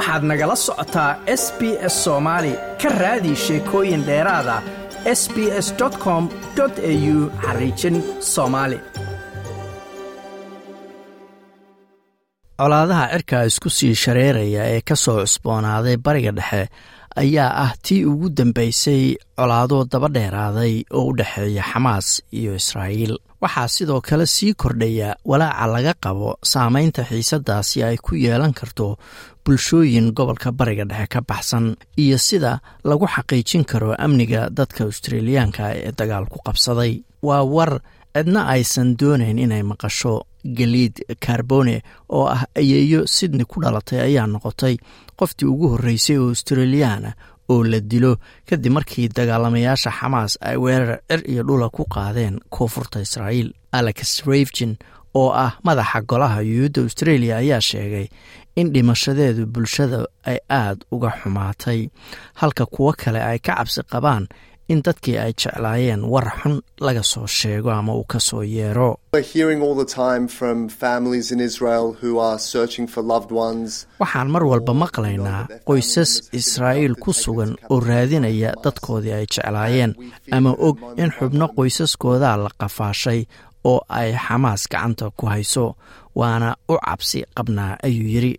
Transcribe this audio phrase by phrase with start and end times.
[0.00, 1.10] waxaad nagala socotaa
[1.42, 1.60] s b
[1.92, 4.56] s soomaali ka raadi sheekooyin dheeraada
[5.20, 5.68] s b s
[6.04, 6.22] com
[6.90, 7.96] au xariijin
[8.32, 8.78] soomaali
[12.60, 16.62] colaadaha cirka isku sii shareeraya ee ka soo cusboonaaday bariga dhexe
[17.16, 23.14] ayaa ah tii ugu dambeysay colaado daba dheeraaday oo u dhexeeya xamaas iyo israa'iil.
[23.40, 28.98] Waxaa sidoo kale sii kordhaya walaaca laga qabo saameynta xiisadaasi ay ku yeelan karto
[29.44, 35.92] bulshooyin gobolka bariga dhexe ka baxsan iyo sida lagu xaqiijin karo amniga dadka australiyaanka ee
[35.98, 37.00] dagaal ku qabsaday.
[37.22, 37.80] Waa war
[38.14, 44.76] cidna aysan doonayn inay maqasho galiid carbone oo ah ayeeyo sydney ku dhalatay ayaa noqotay
[45.18, 47.12] qoftii ugu horreysay oo australiyaana
[47.48, 48.16] oo la dilo.
[48.48, 54.76] Kadib markii dagaalamayaasha xamaas ay weerar cir iyo dhula ku qaadeen koonfurta israa'iil alex ravgin
[55.14, 58.06] oo ah madaxa golaha yuhuudda australia ayaa sheegay
[58.56, 61.88] in dhimashadeedu bulshada ay aada uga xumaatay.
[62.34, 64.26] Halka kuwo kale ay ka cabsi qabaan
[64.72, 66.54] in dadkii ay jeclaayeen war xun
[66.86, 68.90] laga soo sheego ama uu ka soo yeero.
[74.00, 76.10] Waxaan mar walba maqlaynaa qoysas
[76.40, 79.92] israa'iil ku sugan oo raadinaya dadkoodii ay jeclaayeen
[80.36, 83.20] ama og in xubno qoysaskoodaa la qafaashay
[83.70, 85.76] oo ay xamaas gacanta ku hayso
[86.18, 88.32] waana u cabsi qabnaa ayuu yidhi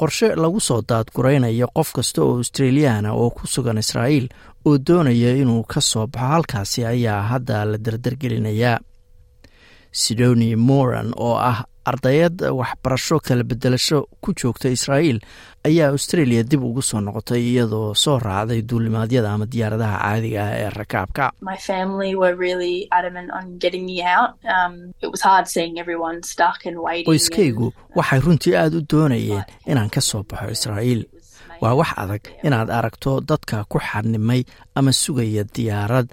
[0.00, 4.26] qorshe lagu soo daadguraynayo qof kasta oo australiyaana oo ku sugan israa'iil
[4.68, 8.76] oo doonaya inuu ka soo baxo halkaasi ayaa hadda la dardargelinayaa
[10.00, 11.58] sidoni moran oo ah
[11.90, 15.18] ardayad waxbarasho kala bedelasho ku joogta israa'iil
[15.68, 20.70] ayaa australia dib ugu soo noqotay iyadoo soo raacday duulimaadyada ama diyaaradaha caadiga ah ee
[20.80, 21.24] rakaabka.
[27.08, 27.66] Qoyskaygu
[27.98, 31.02] waxay runtii aada u doonayeen inaan ka soo baxo israa'iil.
[31.62, 34.42] waa wax adag inaad aragto dadka ku xadnimay
[34.78, 36.08] ama sugaya diyaarad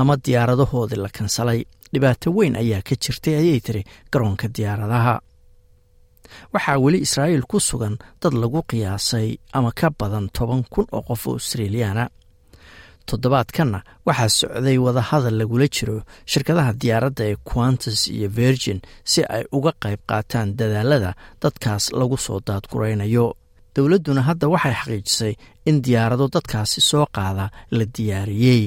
[0.00, 1.60] ama diyaaradahoodii la kansalay
[1.92, 3.82] dhibaato weyn ayaa ka jirtay ayay tiri
[4.12, 5.14] garoonka diyaaradaha.
[6.54, 11.22] Waxaa weli israa'iil ku sugan dad lagu qiyaasay ama ka badan toban kun oo qof
[11.28, 12.04] oo australiyaana
[13.08, 15.96] toddobaadkanna waxaa socday wadahadal lagula jiro
[16.30, 21.10] shirkadaha diyaaradda ee quantus iyo virgin si ay uga qayb qaataan dadaalada
[21.42, 23.26] dadkaas lagu soo daadguraynayo.
[23.76, 25.32] Dowladduna hadda waxay xaqiijisay
[25.68, 28.62] in diyaarado dadkaasi soo qaada la diyaariyey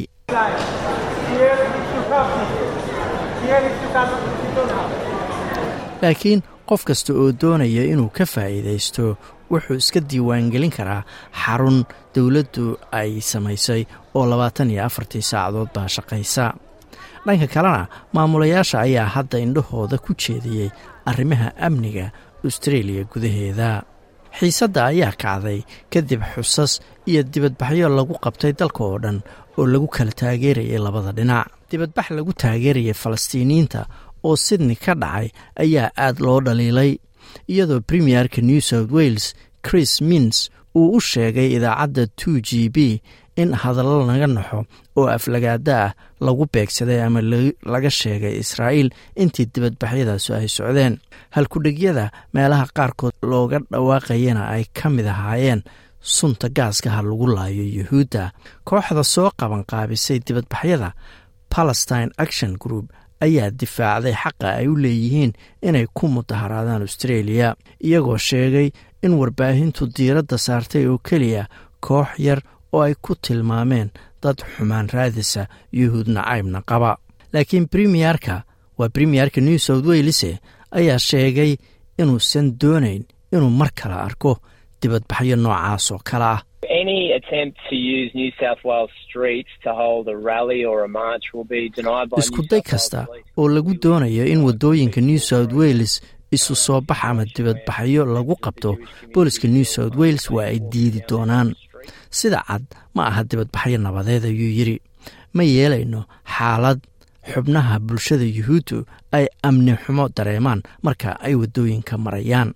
[6.01, 9.03] laakiin qof kasta oo doonaya inuu ka faa'iidaysto
[9.51, 11.01] wuxuu iska diiwaangelin karaa
[11.43, 11.79] xarun
[12.15, 12.65] dowladdu
[12.99, 13.81] ay samaysay
[14.17, 16.45] oo labaatan iyo afartii saacadood baa shaqaysa.
[17.25, 17.81] Dhanka kalena
[18.13, 20.69] maamulayaasha ayaa hadda indhahooda ku jeediyey
[21.09, 22.05] arrimaha amniga
[22.45, 23.69] austraeliya gudaheeda
[24.39, 25.59] xiisadda ayaa kacday
[25.93, 26.71] kadib xusas
[27.09, 29.17] iyo dibadbaxyo lagu qabtay dalka oo dhan
[29.57, 31.47] oo lagu kala taageerayay labada dhinac.
[31.69, 33.81] Dibadbax lagu taageerayay falastiiniyiinta
[34.27, 35.27] oo sydney ka dhacay
[35.63, 36.91] ayaa aad loo dhaliilay
[37.51, 39.25] iyadoo premierka new south wales
[39.65, 40.37] chris mins
[40.79, 42.77] uu u sheegay idaacadda two g b
[43.41, 44.59] in hadallo laga naxo
[44.97, 45.91] oo aflagaada ah
[46.25, 47.21] lagu beegsaday ama
[47.73, 48.89] laga sheegay israa'iil
[49.21, 50.93] intii dibadbaxyadaasu ay socdeen.
[51.35, 55.61] Halkudhegyada meelaha qaarkood looga dhawaaqayana ay ka mid ahaayeen
[56.15, 58.23] sunta gaaska ha lagu laayo yuhuudda.
[58.67, 60.89] Kooxda soo qabanqaabisay dibadbaxyada
[61.49, 62.85] palestine action group
[63.25, 65.31] ayaa difaacday xaqa ay u leeyihiin
[65.67, 67.55] inay ku mudaharaadaan australia
[67.87, 68.67] iyagoo sheegay
[69.05, 71.43] in warbaahintu diiradda saartay oo keliya
[71.85, 72.39] koox yar
[72.73, 73.89] oo ay ku tilmaameen
[74.23, 75.47] dad xumaan raadisa
[75.79, 76.97] yuhuud nacaybna qaba.
[77.33, 78.43] Laakiin premierka
[78.77, 80.31] waa premierka new south welese
[80.71, 81.51] ayaa sheegay
[81.99, 83.03] inuusan doonayn
[83.33, 84.31] inuu mar kale arko
[84.81, 86.41] dibadbaxyo noocaas oo kale ah.
[92.17, 96.01] Iskuday kasta oo lagu doonayo in waddooyinka new south wales
[96.31, 98.77] isu soo bax ama dibadbaxyo lagu qabto
[99.13, 101.55] booliska new south wales waa ay diidi doonaan
[102.17, 102.63] sida cad
[102.95, 104.77] ma aha dibadbaxyo nabadeed ayuu yidhi
[105.35, 106.01] ma yeelayno
[106.35, 106.79] xaalad
[107.31, 108.77] xubnaha bulshada yuhuuddu
[109.17, 112.53] ay amni xumo dareemaan marka ay waddooyinka marayaan.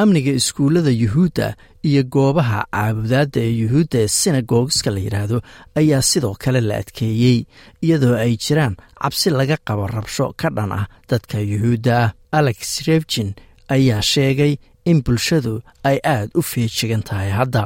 [0.00, 1.46] Amniga iskuullada yuhuudda
[1.88, 5.38] iyo goobaha caabudaadda ee yuhuudda ee sinagogiska la yidhaahdo
[5.80, 7.38] ayaa sidoo kale la adkeeyey
[7.84, 11.94] iyadoo ay jiraan cabsi laga qabo rabsho ka dhan ah dadka yuhuudda.
[12.04, 12.58] Ah alex
[12.88, 13.34] revgin
[13.74, 14.52] ayaa sheegay
[14.90, 15.54] in bulshadu
[15.88, 17.62] ay aad u feejigan tahay hadda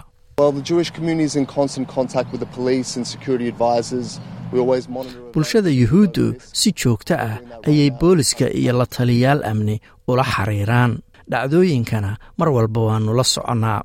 [5.34, 7.38] bulshada yuhuuddu si joogto ah
[7.68, 10.92] ayay booliska iyo la taliyaal amni ula xiriiraan.
[11.30, 13.82] Dhacdooyinkana mar walba waannu la soconnaa.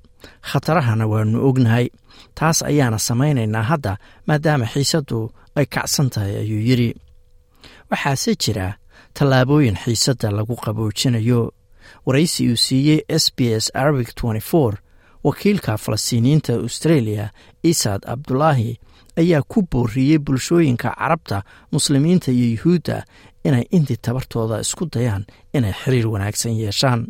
[0.50, 1.86] Khatarahana waannu ognahay.
[2.36, 3.98] Taas ayaana samaynaynaa hadda
[4.28, 5.20] maadaama xiisaddu
[5.56, 6.92] ay kacsan tahay ayuu yidhi.
[7.92, 8.68] Waxaase jira
[9.14, 11.42] tallaabooyin xiisadda lagu qaboojinayo.
[12.06, 14.10] Waraysi uu siiyey s b s arabic
[15.24, 17.30] wakiilka falastiiniyiinta australia
[17.64, 18.80] isaad abdulaahi
[19.18, 23.04] ayaa ku booriyey bulshooyinka carabta muslimiinta iyo yuhuudda
[23.44, 25.24] inay intii tabartooda isku dayaan
[25.54, 27.08] inay xiriir wanaagsan yeeshaan.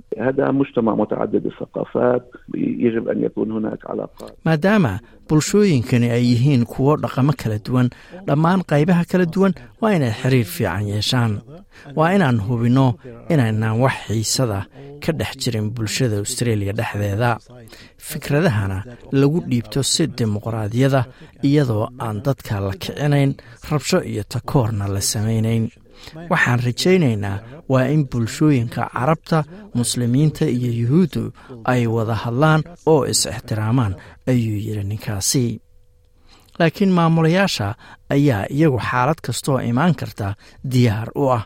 [4.45, 7.89] Maadaama bulshooyinkani ay yihiin kuwo dhaqamo kala duwan
[8.27, 11.41] dhammaan qaybaha kala duwan waa inay xiriir fiican yeeshaan.
[11.95, 12.95] Waa inaan hubinno
[13.29, 14.65] inaynaan wax xiisada
[15.09, 17.31] ka dhex jirin bulshada australia dhexdeeda.
[17.97, 21.01] Fikradahana lagu dhiibto si dimuqraadiyada
[21.43, 23.31] iyadoo aan dadka la kicinayn
[23.69, 25.69] rabsho iyo takoorna la samaynayn.
[26.31, 27.37] Waxaan rajaynaynaa
[27.69, 31.23] waa in bulshooyinka carabta muslimiinta iyo yuhuuddu
[31.65, 33.93] ay wada hadlaan oo is-ixtiraamaan
[34.27, 35.59] ayuu yidhi ninkaasi.
[36.59, 37.67] Laakiin maamulayaasha
[38.15, 40.35] ayaa iyagu xaalad kastooo imaan karta
[40.71, 41.43] diyaar u ah.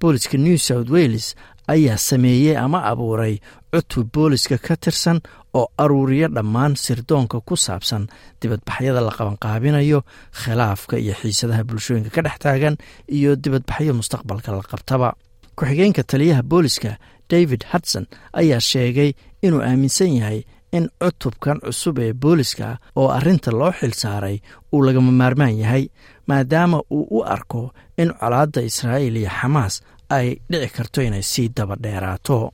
[0.00, 1.34] Booliska new south wales
[1.72, 3.34] ayaa sameeyey ama abuuray
[3.72, 5.18] cutub booliska ka tirsan
[5.58, 8.06] oo aruuriyo dhammaan sirdoonka ku saabsan
[8.40, 9.98] dibadbaxyada la qabanqaabinayo
[10.40, 12.76] khilaafka iyo xiisadaha bulshooyinka ka dhex taagan
[13.16, 15.08] iyo dibadbaxyo mustaqbalka la qabtaba.
[15.56, 16.90] Ku-xigeenka taliyaha booliska
[17.30, 18.04] david hudson
[18.40, 19.10] ayaa sheegay
[19.42, 20.40] inuu aaminsan yahay
[20.76, 24.36] in cutubkan cusub ee booliska oo arrinta loo xil saaray
[24.74, 25.84] uu lagama maarmaan yahay
[26.28, 27.62] maadaama uu u arko
[28.02, 29.74] in colaadda israa'iil iyo xamaas
[30.10, 32.52] ay dhici karto inay sii daba dheeraato.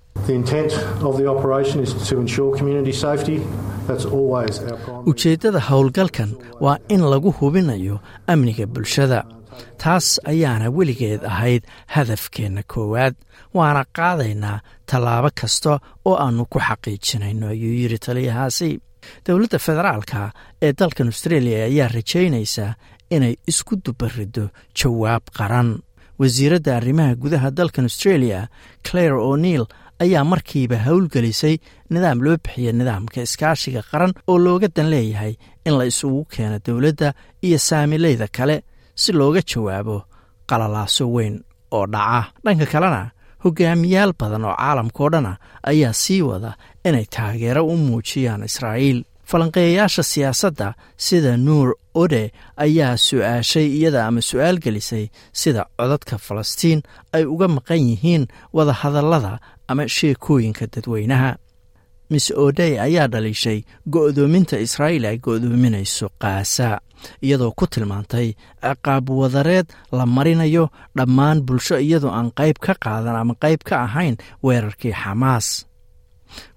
[5.07, 6.31] Ujeeddada howlgalkan
[6.61, 9.25] waa in lagu hubinayo amniga bulshada.
[9.79, 13.15] Taas ayaana weligeed ahayd hadafkeenna koowaad
[13.55, 18.71] waana qaadaynaa tallaabo kasta oo aannu ku xaqiijinayno ayuu yidhi taliyahaasi.
[19.27, 20.31] Dowladda federaalka
[20.63, 22.75] ee dalkan australia ayaa rajaynaysaa
[23.11, 24.45] inay isku dubariddo
[24.79, 25.79] jawaab qaran
[26.21, 28.41] wasiiradda arrimaha gudaha dalkan australia
[28.87, 29.65] claire o'neil
[30.05, 31.55] ayaa markiiba howlgelisay
[31.95, 35.35] nidaam loo bixiya nidaamka iskaashiga qaran oo looga dan leeyahay
[35.67, 37.09] in la isugu keeno dowladda
[37.47, 38.57] iyo saamileyda kale
[39.03, 39.97] si looga jawaabo
[40.51, 41.37] qalalaaso weyn
[41.77, 42.21] oo dhaca.
[42.45, 43.03] Dhanka kalena
[43.45, 45.33] hogaamiyaal badan oo caalamkao dhana
[45.71, 46.53] ayaa sii wada
[46.89, 49.01] inay taageero u muujiyaan israa'iil
[49.31, 56.83] falanqeeyayaasha siyaasadda sida nuur ode ayaa su'aashay iyada ama su'aal gelisay sida codadka falastiin
[57.17, 59.39] ay uga maqan yihiin wada hadallada
[59.69, 61.33] ama sheekooyinka dadweynaha.
[62.11, 63.59] Miss odey ayaa dhaliishay
[63.95, 66.81] go'doominta israa'iil ay go'doominayso kaasa
[67.23, 68.29] iyadoo ku tilmaantay
[68.63, 70.65] ciqaab wadareed la marinayo
[70.99, 75.47] dhammaan bulsho iyadoo aan qayb ka qaadan ama qayb ka ahayn weerarkii xamaas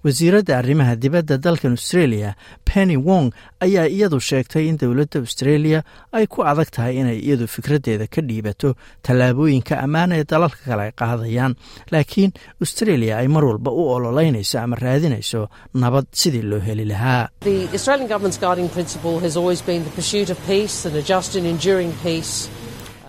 [0.04, 2.34] wasiiradda arrimaha dibadda dalkan australia
[2.70, 3.26] penny wong
[3.66, 5.78] ayaa iyadu sheegtay in dowladda australia
[6.12, 8.70] ay ku adag tahay inay iyadu fikraddeeda ka dhiibato
[9.06, 11.52] tallaabooyinka ammaana ee dalalka kale ay qaadayaan.
[11.92, 12.30] Laakiin
[12.64, 15.48] australia ay mar walba u ololeynayso ama raadinayso
[15.82, 17.28] nabad sidii loo heli lahaa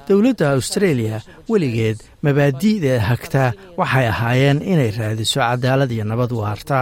[0.09, 1.15] dowladda australia
[1.49, 3.49] weligeed mabaadi'da hagtaa
[3.79, 6.79] waxay ahaayeen inay raadiso cadaalad iyo nabad waarta.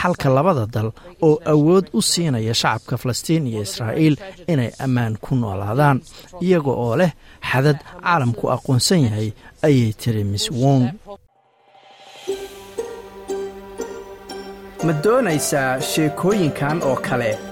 [0.00, 0.88] Xalka labada dal
[1.26, 4.16] oo awood u siinaya shacabka falastiin iyo israa'iil
[4.52, 5.98] inay ammaan ku noolaadaan
[6.46, 7.12] iyaga oo leh
[7.50, 9.28] xadad caalamku aqoonsan yahay
[9.66, 10.84] ayay tiri miss wong.
[14.86, 17.30] Ma doonaysaa sheekooyinkan oo kale